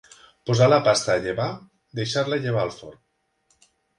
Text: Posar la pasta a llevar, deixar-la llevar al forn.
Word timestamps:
Posar 0.49 0.69
la 0.71 0.79
pasta 0.87 1.11
a 1.15 1.21
llevar, 1.25 1.49
deixar-la 2.01 2.39
llevar 2.45 2.63
al 2.65 2.75
forn. 2.79 3.69